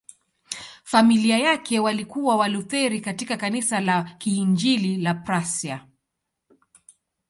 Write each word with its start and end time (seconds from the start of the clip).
Familia 0.83 1.37
yake 1.37 1.79
walikuwa 1.79 2.35
Walutheri 2.37 3.01
katika 3.01 3.37
Kanisa 3.37 3.79
la 3.79 4.03
Kiinjili 4.03 4.97
la 4.97 5.13
Prussia. 5.13 5.87